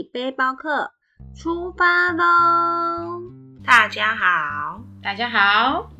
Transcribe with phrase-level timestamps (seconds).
[0.00, 0.92] 际背包客
[1.36, 3.20] 出发喽！
[3.62, 5.90] 大家好，大家好。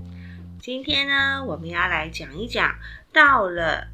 [0.59, 2.77] 今天呢，我们要来讲一讲，
[3.13, 3.89] 到了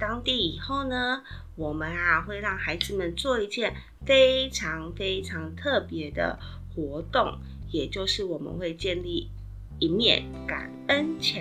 [0.00, 1.22] 当地以后呢，
[1.54, 3.72] 我们啊会让孩子们做一件
[4.04, 6.36] 非常非常特别的
[6.74, 7.38] 活动，
[7.70, 9.30] 也就是我们会建立
[9.78, 11.40] 一面感恩墙。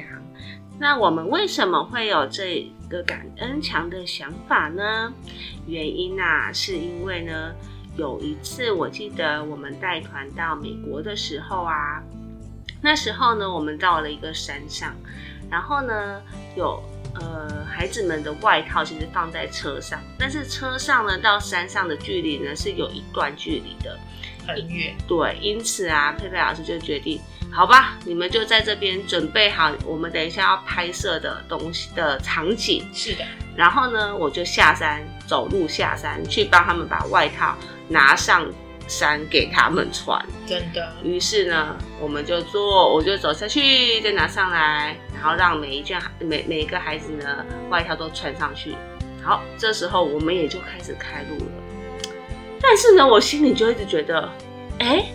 [0.80, 5.12] 那我们为什么会有这个感恩墙的想法呢？
[5.66, 7.54] 原因啊，是因为呢，
[7.98, 12.02] 有一次我记得我们带团到美国的时候啊，
[12.82, 14.96] 那时候呢，我们到了一个山上，
[15.50, 16.22] 然后呢，
[16.56, 16.82] 有
[17.16, 24.00] 呃孩子们的外套其实放在车上，但是车上呢到山上的距离呢是有一段距离的，
[24.48, 24.96] 很远。
[25.08, 27.20] 对，因此啊，佩佩老师就决定。
[27.52, 32.88] 好吧，你们就在这边准备好，我们等一下要拍摄的东西的场景。
[32.94, 37.56] 是的，然后呢，我就下山走路下山去帮他们把外套
[37.88, 38.46] 拿上
[38.88, 40.24] 山给他们穿。
[40.48, 40.92] 真的。
[41.04, 48.76] 于是呢，我们就做，我就走下去，再拿上来，然后让每一件每每一个孩子呢外套都穿上去。
[49.24, 51.52] 好，这时候我们也就开始开路了。
[52.62, 54.30] 但是呢，我心里就一直觉得，
[54.80, 55.06] 哎。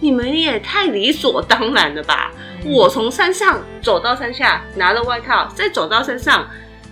[0.00, 2.30] 你们也太理所当然了吧！
[2.64, 6.46] 我从山上走到山下，拿了外套，再走到山上，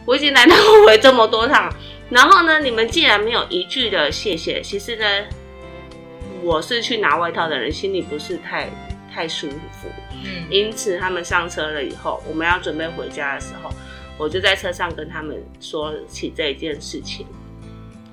[0.04, 1.72] 我已经来来回回这么多趟，
[2.10, 4.60] 然后呢，你们竟然没有一句的谢谢。
[4.60, 5.04] 其实呢，
[6.42, 8.68] 我是去拿外套的人，心里不是太
[9.12, 9.88] 太舒服。
[10.24, 13.70] 嗯，因此他们上车了以后，我们要准备回家的时候，
[14.18, 17.26] 我就在车上跟他们说起这一件事情。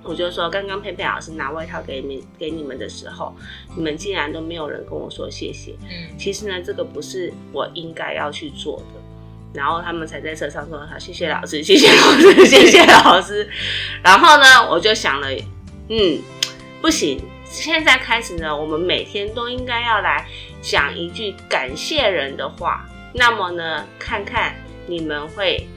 [0.02, 3.36] 我就说，刚刚佩佩老师拿外套给你给你们的时候，
[3.76, 5.76] 你们竟然都没有人跟我说谢谢。
[5.82, 8.99] 嗯，其实呢，这个不是我应该要去做的。
[9.54, 13.50] 然后他们才在车上说：“好，谢谢老师，谢谢老师， 谢谢老师。”
[14.04, 15.28] 然后呢，我就想了，
[15.90, 16.22] 嗯，
[16.82, 20.26] 不行，现在开始呢，我们每天都应该要来
[20.62, 22.86] 讲一句感谢人的话。
[23.14, 24.54] 那么呢，看看
[24.86, 25.68] 你们会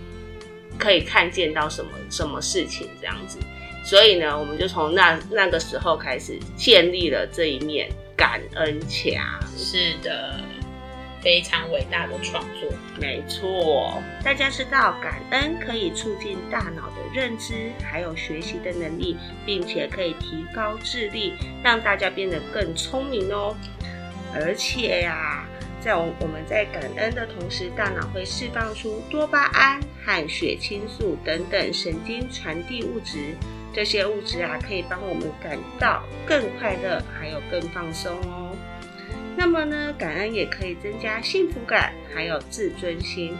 [0.78, 3.38] 可以看见到什么什么事情这样子。
[3.82, 9.14] 所以呢，我们就从那那个时候开始建立了这一面感恩墙。
[9.56, 10.38] 是的，
[11.22, 12.68] 非常伟大的创作。
[13.00, 19.16] 没错，大家知道感恩可以促进大脑的认知，还有学习的能力，
[19.46, 23.56] 并且可以提高智力，让大家变得更聪明哦。
[24.34, 25.46] 而且呀，
[25.80, 33.36] 在我我们在感恩的同时，大脑会释放出多巴胺和血清素等等神经传递物质。
[33.74, 38.51] 这些物质啊，可以帮我们感到更快乐，还有更放松哦。
[39.36, 43.34] 那么呢，感恩也可以增加幸福感，还有自尊心。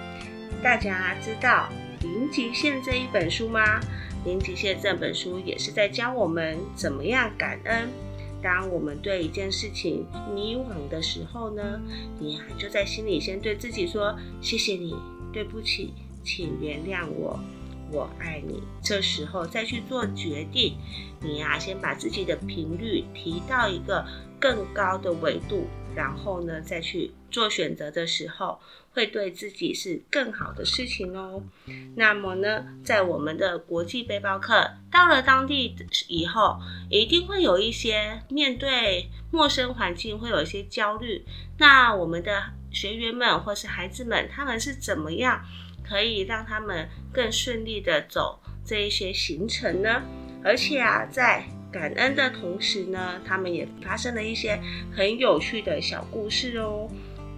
[0.62, 1.68] 大家知道
[2.02, 3.80] 《零极限》这一本书吗？
[4.24, 7.88] 《零极限》这本书也是在教我们怎么样感恩。
[8.42, 10.04] 当我们对一件事情
[10.34, 11.80] 迷惘的时候呢，
[12.18, 14.96] 你啊就在心里先对自己说：“谢谢你，
[15.32, 15.92] 对不起，
[16.24, 17.38] 请原谅我。”
[17.92, 20.74] 我爱你，这时候再去做决定，
[21.20, 24.04] 你呀先把自己的频率提到一个
[24.40, 28.60] 更高的维度，然后呢再去做选择的时候，
[28.92, 31.42] 会对自己是更好的事情哦。
[31.96, 35.74] 那么呢，在我们的国际背包客到了当地
[36.08, 36.58] 以后，
[36.90, 41.24] 一定会有一些面对陌生环境会有一些焦虑。
[41.58, 45.44] 那我们的学员们或是孩子们，他们是怎么样？
[45.84, 50.00] 可以让他们更顺利的走这一些行程呢，
[50.42, 54.60] 而且啊，在感恩的同时呢，他们也发生了一些
[54.94, 56.88] 很有趣的小故事哦。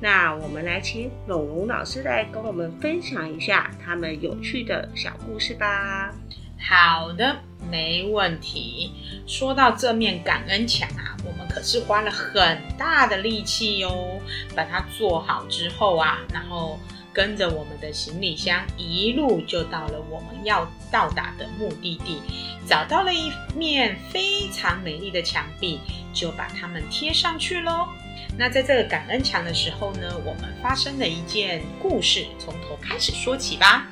[0.00, 6.12] 那我们来请龙龙老师来跟我们分享一下他们有趣的小故事吧。
[6.58, 7.36] 好的，
[7.70, 8.90] 没问题。
[9.26, 14.20] 说到这面感恩墙啊，我们可是花了很大的力气哟，
[14.56, 16.78] 把它做好之后啊，然后。
[17.14, 22.20] 跟着我们的行李箱，一路就到了我们要到达的目的地，
[22.68, 25.78] 找到了一面非常美丽的墙壁，
[26.12, 27.88] 就把它们贴上去喽。
[28.36, 33.86] 那在这个感恩墙的时候呢，我们发生了一件故事，从头开始说起吧。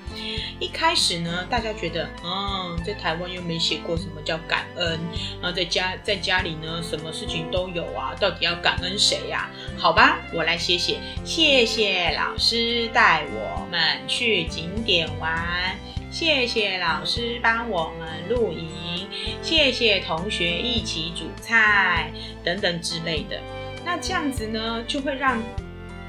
[0.58, 4.98] 一开始呢，大家觉得，嗯，在台湾又没写过什么叫感恩，
[5.40, 9.48] 然后在家在家里呢，什么事情都有啊，到底要感恩谁呀？
[9.82, 15.76] 好吧，我来写写，谢谢老师带我们去景点玩，
[16.08, 19.08] 谢谢老师帮我们露营，
[19.42, 22.12] 谢谢同学一起煮菜，
[22.44, 23.40] 等等之类的。
[23.84, 25.42] 那这样子呢，就会让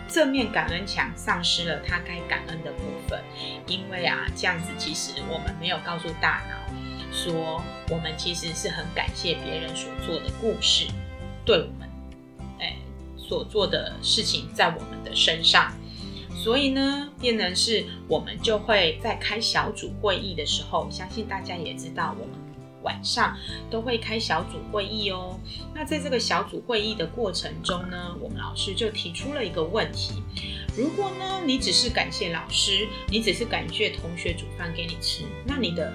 [0.08, 3.20] 正面感恩墙丧失了它该感恩的部分，
[3.66, 6.72] 因为啊，这样子其实我们没有告诉大脑，
[7.12, 7.60] 说
[7.90, 10.86] 我们其实是很感谢别人所做的故事，
[11.44, 11.83] 对我们，哎，
[13.34, 15.74] 所做的事情在我们的身上。
[16.36, 22.36] 所以呢，变成是我们就会在开小组会议的时候，相信大家也知道，我们
[22.84, 23.36] 晚上
[23.72, 25.40] 都会开小组会议哦。
[25.74, 30.22] 那在这个小组会议的过程中呢，我们老师就提出了一个问题：
[30.78, 35.92] 如果呢，你只是感谢老师，你只是感谢同学煮饭给你吃，那你的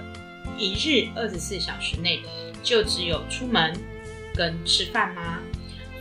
[0.57, 2.21] 一日二十四小时内
[2.63, 3.71] 就只有出门
[4.33, 5.38] 跟吃饭吗？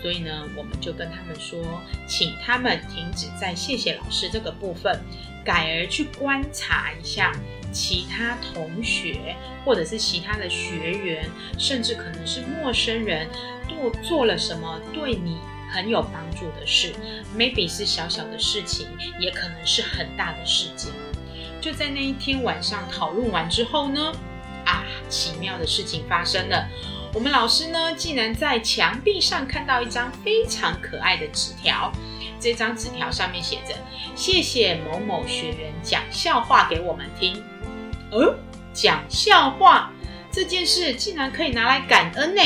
[0.01, 5.01] 所以呢，我们就跟他们说，请他们停止在谢谢老师这个部分，
[5.45, 7.33] 改而去观察一下
[7.73, 9.35] 其他同学
[9.65, 11.29] 或者是其他的学员，
[11.59, 13.29] 甚至可能是陌生人，
[13.69, 15.37] 做做了什么对你
[15.71, 16.95] 很有帮助的事
[17.37, 18.87] ，maybe 是小小的事情，
[19.19, 20.93] 也可能是很大的事件。
[21.61, 24.13] 就在那一天晚上讨论完之后呢，
[24.65, 26.69] 啊，奇妙的事情发生了。
[27.15, 31.91] 我们老师呢，竟然在墙壁上看到一张非常可爱的纸条。
[32.39, 33.75] 这张纸条上面写着
[34.15, 37.43] ：“谢谢某某学员讲笑话给我们听。”
[38.13, 38.35] 哦，
[38.73, 39.91] 讲笑话
[40.31, 42.43] 这件事竟然可以拿来感恩呢！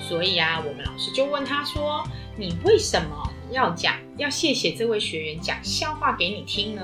[0.00, 2.02] 所以啊，我们老师就问他说
[2.36, 3.94] ：“你为什么要讲？
[4.16, 6.82] 要谢谢这位学员讲笑话给你听呢？”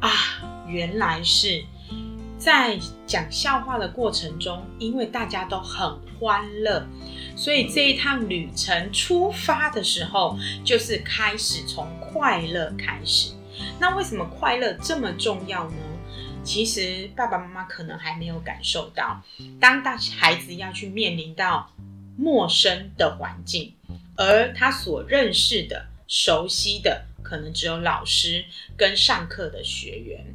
[0.00, 0.10] 啊，
[0.66, 1.64] 原来是。
[2.44, 6.86] 在讲笑话的过程中，因为大家都很欢乐，
[7.34, 13.32] 所以这一趟旅程出发的时候，就是开始从快乐开始。
[13.80, 15.76] 那为什么快乐这么重要呢？
[16.44, 19.22] 其实爸爸妈妈可能还没有感受到，
[19.58, 21.72] 当大孩子要去面临到
[22.14, 23.72] 陌生的环境，
[24.18, 28.44] 而他所认识的、熟悉的，可能只有老师
[28.76, 30.26] 跟上课的学员。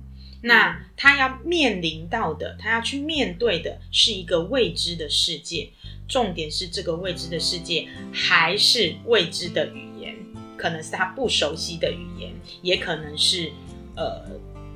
[0.42, 5.70] 那他要面临到的，他要去面对的是一个未知的世界。
[6.08, 10.16] 重点是这个未知的世界还是未知的语言，
[10.58, 12.32] 可能是他不熟悉的语言，
[12.64, 13.52] 也可能是
[13.96, 14.26] 呃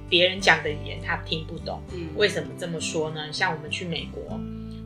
[0.08, 1.82] 别人讲的语言他听不懂。
[1.92, 3.34] 嗯，为什么这么说呢？
[3.34, 4.40] 像我们去美国，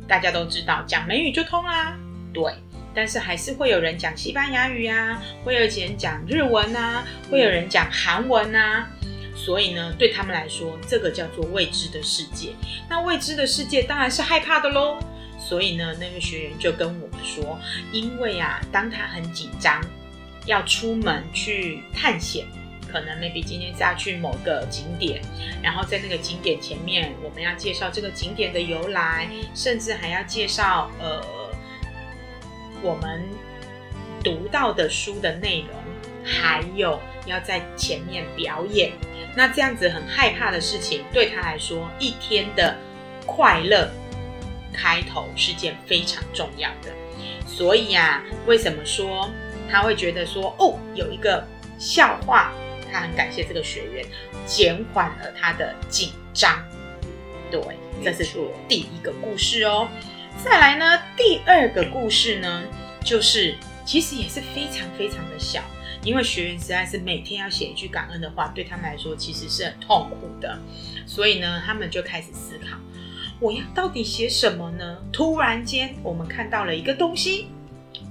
[0.07, 1.97] 大家都知道讲美语就通啦。
[2.33, 2.53] 对，
[2.95, 8.89] 但是还是会有人讲西班牙语啊，会有人讲日文啊，会有人讲韩文啊。
[9.47, 12.53] 所以呢，对他们来说，这个叫做未知的世界。
[12.89, 14.99] 那未知的世界当然是害怕的喽。
[15.39, 17.57] 所以呢，那个学员就跟我们说，
[17.93, 19.81] 因为啊，当他很紧张，
[20.45, 22.45] 要出门去探险，
[22.91, 25.21] 可能 maybe 今天是要去某个景点，
[25.63, 31.25] 然后在那个景点前面，我们要介绍这个景点的由来，甚至还要介绍呃
[32.83, 33.23] 我们
[34.21, 35.69] 读到的书的内容，
[36.25, 38.91] 还有要在前面表演。
[39.37, 42.75] 那这样子很害怕的事情，对他来说，一天的
[43.23, 43.87] 快乐
[44.73, 46.91] 开头是件非常重要的。
[47.45, 49.29] 所以啊，为什么说
[49.69, 51.47] 他会觉得说，哦，有一个
[51.77, 52.51] 笑话，
[52.91, 54.03] 他很感谢这个学员，
[54.47, 56.57] 减缓了他的紧张。
[57.51, 57.61] 对，
[58.03, 59.87] 这是第一个故事哦。
[60.43, 62.63] 再来呢，第二个故事呢，
[63.03, 63.55] 就是
[63.87, 65.63] 其实也是非常非常的小。
[66.03, 70.57] 因为学员实在是每天要写一句感恩的话，对他们来说其实是很痛苦的，
[71.07, 72.77] 所以呢，他们就开始思考，
[73.39, 74.97] 我要到底写什么呢？
[75.11, 77.47] 突然间，我们看到了一个东西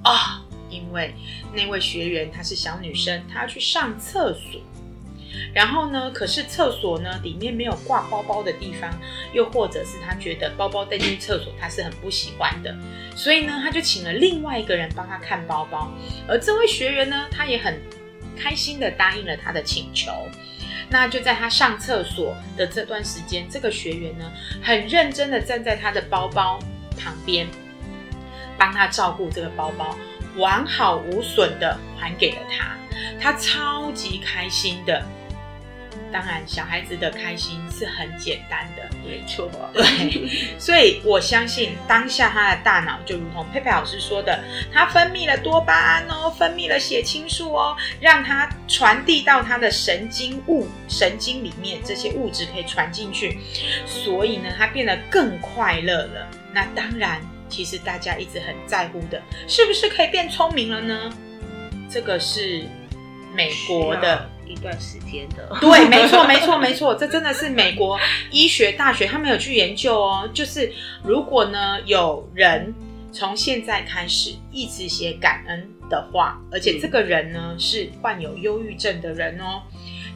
[0.03, 1.15] 啊，因为
[1.55, 4.61] 那位学员她是小女生，她要去上厕所。
[5.57, 6.11] 然后呢？
[6.11, 8.91] 可是厕所呢，里面没有挂包包的地方，
[9.33, 12.77] 又或者是他觉得包包带进厕所他是很不喜欢的，
[13.15, 15.91] 所以呢，他就请了另外一个人帮他看包包。
[16.29, 17.81] 而这位学员呢，他也很
[18.37, 20.13] 开心的答应了他的请求。
[20.91, 24.31] 那就在他上厕所的这段时间，这个学员呢，
[24.63, 26.59] 很认真的站在他的包包
[26.99, 27.47] 旁边，
[28.59, 29.97] 帮他照顾这个包包，
[30.37, 32.77] 完好无损的还给了他。
[33.19, 35.03] 他超级开心的。
[36.13, 39.51] 当然，小孩子的开心是很简单的，没错。
[39.73, 53.39] 对，所以我相信当下他的大脑就如同佩佩老师说的，他分泌了多巴胺哦，分泌了血清素哦，让他传递到他的神经物、神经里面，这些物质可以传进去，
[53.87, 56.29] 所以呢，他变得更快乐了。
[56.53, 61.13] 那当然，其实大家一直很在乎的，是不是可以变聪明了呢？
[61.91, 62.65] 这个是
[63.35, 64.31] 美国的。
[64.47, 67.99] 一段时间的， 对，没错，没错，没错，这真的是美国
[68.31, 70.29] 医学大学他们有去研究哦。
[70.33, 70.73] 就是
[71.03, 72.73] 如果呢有人
[73.13, 79.63] 从现在开始一直写感恩的话，而且这个人呢是患有忧郁症的人哦，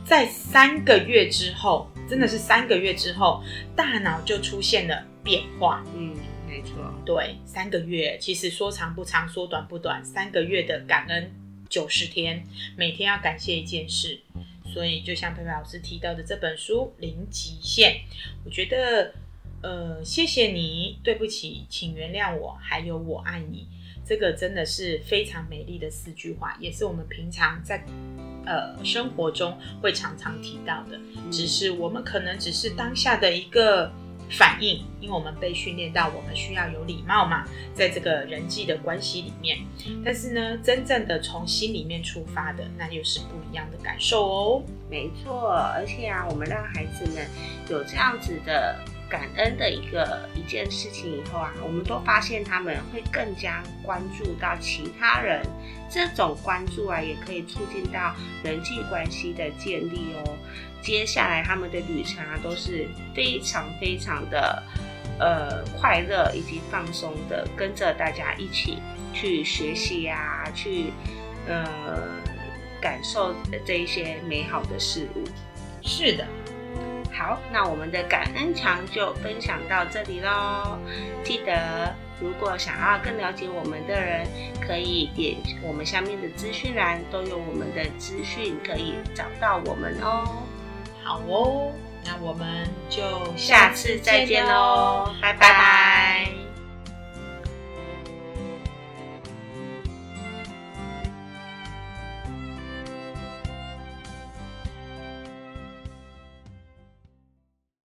[0.04, 3.42] 在三个月之后，真的是三个月之后，
[3.74, 5.82] 大脑就出现了变化。
[5.96, 6.14] 嗯，
[6.48, 6.74] 没错。
[7.06, 11.32] 对，三个月其实说长不长，说短不短，三个月的感恩
[11.70, 12.44] 九十天，
[12.76, 14.20] 每天要感谢一件事。
[14.72, 17.92] 所以就像佩佩老师提到的这本书《零极限》，
[18.44, 19.14] 我觉得，
[19.62, 23.66] 呃，谢谢你，对不起，请原谅我，还有我爱你，
[24.06, 27.84] 这个真的是非常美丽的四句话，也是我们平常在
[28.46, 31.00] 呃生活中会常常提到的。
[31.32, 33.90] 只是我们可能只是当下的一个。
[34.30, 37.44] 反应，因为我们被训练到我们需要有礼貌嘛，
[37.74, 39.58] 在这个人际的关系里面。
[40.04, 44.62] 但是呢，真正的从心里面出发的，那又是不一样的感受哦。
[44.88, 47.26] 没错，而且啊，我们让孩子们
[47.68, 48.78] 有这样子的
[49.10, 55.42] 感恩的一个一件事情以后啊，我们都发现他们会更加关注到其他人。
[55.90, 58.14] 这种关注啊，也可以促进到
[58.44, 60.38] 人际关系的建立哦。
[60.80, 64.62] 接下来他们的旅程啊，都是非常非常的
[65.18, 68.78] 呃快乐以及放松的，跟着大家一起
[69.12, 70.92] 去学习呀，去
[71.48, 72.08] 呃
[72.80, 73.34] 感受
[73.66, 75.24] 这一些美好的事物。
[75.82, 76.24] 是的，
[77.12, 80.78] 好，那我们的感恩墙就分享到这里喽。
[81.22, 84.26] 记得，如果想要更了解我们的人，
[84.66, 90.44] 可以点我们下面的资讯栏，都有我们的资讯可以找到我们哦。
[91.02, 91.72] 好哦，
[92.04, 93.02] 那我们就
[93.36, 95.89] 下次再见喽，拜拜。